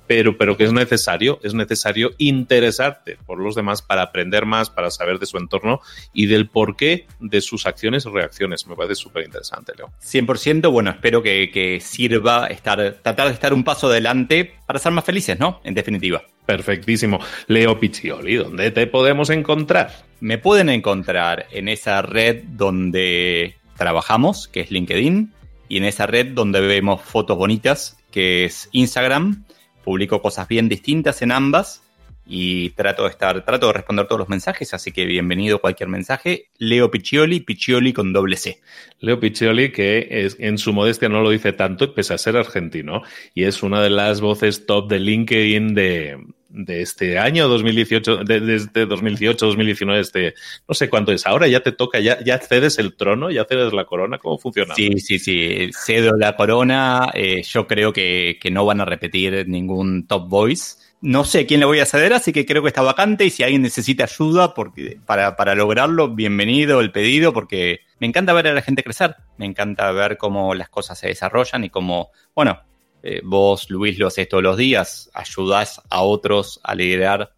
pero, 0.07 0.37
pero 0.37 0.57
que 0.57 0.63
es 0.63 0.73
necesario, 0.73 1.39
es 1.43 1.53
necesario 1.53 2.11
interesarte 2.17 3.17
por 3.25 3.39
los 3.39 3.55
demás 3.55 3.81
para 3.81 4.03
aprender 4.03 4.45
más, 4.45 4.69
para 4.69 4.89
saber 4.89 5.19
de 5.19 5.25
su 5.25 5.37
entorno 5.37 5.81
y 6.13 6.27
del 6.27 6.49
porqué 6.49 7.07
de 7.19 7.41
sus 7.41 7.65
acciones 7.65 8.05
y 8.05 8.09
reacciones. 8.09 8.65
Me 8.67 8.75
parece 8.75 8.95
súper 8.95 9.25
interesante, 9.25 9.73
Leo. 9.77 9.91
100%, 10.01 10.71
bueno, 10.71 10.91
espero 10.91 11.21
que, 11.21 11.51
que 11.51 11.79
sirva 11.79 12.47
estar, 12.47 12.97
tratar 13.01 13.27
de 13.27 13.33
estar 13.33 13.53
un 13.53 13.63
paso 13.63 13.87
adelante 13.87 14.55
para 14.65 14.79
ser 14.79 14.91
más 14.93 15.03
felices, 15.03 15.37
¿no? 15.39 15.61
En 15.63 15.73
definitiva. 15.73 16.23
Perfectísimo. 16.45 17.19
Leo 17.47 17.77
Piccioli, 17.77 18.35
¿dónde 18.35 18.71
te 18.71 18.87
podemos 18.87 19.29
encontrar? 19.29 20.05
Me 20.21 20.37
pueden 20.37 20.69
encontrar 20.69 21.47
en 21.51 21.67
esa 21.67 22.01
red 22.01 22.43
donde 22.43 23.57
trabajamos, 23.75 24.47
que 24.47 24.61
es 24.61 24.71
LinkedIn, 24.71 25.33
y 25.69 25.77
en 25.77 25.83
esa 25.83 26.07
red 26.07 26.27
donde 26.27 26.61
vemos 26.61 27.01
fotos 27.01 27.37
bonitas 27.37 27.96
que 28.11 28.45
es 28.45 28.69
Instagram. 28.71 29.45
Publico 29.83 30.21
cosas 30.21 30.47
bien 30.47 30.67
distintas 30.67 31.21
en 31.21 31.31
ambas 31.31 31.81
y 32.29 32.71
trato 32.71 33.03
de 33.03 33.09
estar, 33.09 33.43
trato 33.45 33.67
de 33.67 33.73
responder 33.73 34.05
todos 34.05 34.19
los 34.19 34.29
mensajes, 34.29 34.73
así 34.73 34.91
que 34.91 35.05
bienvenido 35.05 35.59
cualquier 35.59 35.89
mensaje. 35.89 36.49
Leo 36.57 36.91
Piccioli, 36.91 37.39
Piccioli 37.39 37.93
con 37.93 38.11
doble 38.11 38.35
C. 38.35 38.59
Leo 38.99 39.19
Piccioli, 39.19 39.71
que 39.71 40.07
es, 40.09 40.35
en 40.39 40.57
su 40.57 40.73
modestia 40.73 41.07
no 41.07 41.21
lo 41.21 41.29
dice 41.29 41.53
tanto, 41.53 41.93
pese 41.93 42.13
a 42.13 42.17
ser 42.17 42.35
argentino, 42.35 43.01
y 43.33 43.45
es 43.45 43.63
una 43.63 43.81
de 43.81 43.89
las 43.89 44.19
voces 44.19 44.65
top 44.65 44.89
de 44.89 44.99
LinkedIn 44.99 45.73
de, 45.73 46.17
de 46.49 46.81
este 46.81 47.19
año 47.19 47.47
2018, 47.47 48.23
desde 48.23 48.85
2018, 48.85 49.45
2019, 49.45 49.99
este, 49.99 50.33
no 50.67 50.73
sé 50.73 50.89
cuánto 50.89 51.11
es. 51.11 51.25
Ahora 51.25 51.47
ya 51.47 51.61
te 51.61 51.71
toca, 51.71 51.99
ya, 51.99 52.23
ya 52.23 52.39
cedes 52.39 52.79
el 52.79 52.95
trono, 52.95 53.31
ya 53.31 53.45
cedes 53.45 53.73
la 53.73 53.85
corona. 53.85 54.17
¿Cómo 54.17 54.37
funciona? 54.37 54.75
Sí, 54.75 54.99
sí, 54.99 55.19
sí. 55.19 55.69
Cedo 55.73 56.17
la 56.17 56.35
corona. 56.35 57.09
Eh, 57.13 57.43
yo 57.43 57.67
creo 57.67 57.93
que, 57.93 58.37
que, 58.41 58.51
no 58.51 58.65
van 58.65 58.81
a 58.81 58.85
repetir 58.85 59.47
ningún 59.47 60.07
top 60.07 60.27
voice. 60.29 60.75
No 60.99 61.25
sé 61.25 61.45
quién 61.45 61.59
le 61.59 61.67
voy 61.67 61.79
a 61.79 61.85
ceder, 61.85 62.13
así 62.13 62.33
que 62.33 62.45
creo 62.45 62.63
que 62.63 62.69
está 62.69 62.81
vacante. 62.81 63.25
Y 63.25 63.29
si 63.29 63.43
alguien 63.43 63.61
necesita 63.61 64.05
ayuda 64.05 64.53
porque, 64.53 64.97
para, 65.05 65.35
para 65.35 65.53
lograrlo, 65.53 66.15
bienvenido 66.15 66.79
el 66.79 66.91
pedido, 66.91 67.33
porque 67.33 67.81
me 67.99 68.07
encanta 68.07 68.33
ver 68.33 68.47
a 68.47 68.53
la 68.53 68.61
gente 68.61 68.83
crecer. 68.83 69.15
Me 69.37 69.45
encanta 69.45 69.91
ver 69.91 70.17
cómo 70.17 70.55
las 70.55 70.69
cosas 70.69 70.97
se 70.97 71.07
desarrollan 71.07 71.63
y 71.63 71.69
cómo, 71.69 72.09
bueno, 72.33 72.61
eh, 73.03 73.21
vos, 73.23 73.69
Luis, 73.69 73.97
lo 73.99 74.07
haces 74.07 74.27
todos 74.27 74.43
los 74.43 74.57
días, 74.57 75.09
ayudás 75.13 75.81
a 75.89 76.01
otros 76.01 76.59
a 76.63 76.75
liderar 76.75 77.31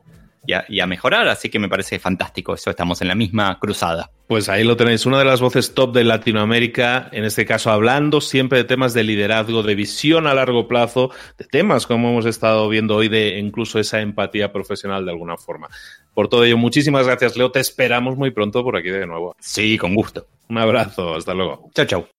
y 0.68 0.80
a, 0.80 0.88
mejorar, 0.88 1.28
así 1.28 1.50
que 1.50 1.60
me 1.60 1.70
parece 1.70 2.00
fantástico, 2.00 2.56
eso 2.56 2.70
estamos 2.70 3.02
en 3.02 3.10
la 3.10 3.16
misma 3.16 3.60
cruzada. 3.60 4.10
Pues 4.28 4.50
ahí 4.50 4.64
lo 4.64 4.76
tenéis, 4.76 5.06
una 5.06 5.20
de 5.20 5.26
las 5.26 5.42
voces 5.42 5.74
top 5.74 5.94
de 5.94 6.04
Latinoamérica, 6.04 7.10
en 7.12 7.24
este 7.24 7.46
caso 7.46 7.70
hablando 7.70 8.20
siempre 8.22 8.60
de 8.60 8.64
temas 8.64 8.94
de 8.94 9.04
liderazgo, 9.04 9.62
de 9.62 9.76
visión 9.76 10.28
a 10.28 10.34
largo 10.34 10.68
plazo, 10.68 11.12
de 11.38 11.46
temas 11.46 11.86
como 11.86 12.10
hemos 12.10 12.26
estado 12.26 12.68
viendo 12.68 12.96
hoy, 12.96 13.10
de 13.10 13.38
incluso 13.38 13.80
esa 13.80 14.02
empatía 14.02 14.52
profesional 14.52 15.06
de 15.06 15.12
alguna 15.12 15.38
forma. 15.38 15.70
Por 16.14 16.30
todo 16.30 16.44
ello, 16.44 16.58
muchísimas 16.58 17.06
gracias, 17.06 17.38
Leo, 17.38 17.52
te 17.52 17.60
esperamos 17.60 18.18
muy 18.18 18.32
pronto 18.32 18.64
por 18.64 18.76
aquí 18.76 18.90
de 18.90 19.06
nuevo. 19.06 19.36
Sí, 19.40 19.78
con 19.78 19.94
gusto. 19.94 20.26
Un 20.48 20.58
abrazo, 20.58 21.16
hasta 21.16 21.34
luego. 21.34 21.70
Chao, 21.76 21.86
chao. 21.86 22.19